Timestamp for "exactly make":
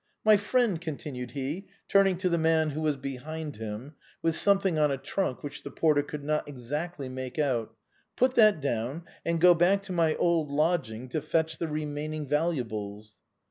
6.47-7.37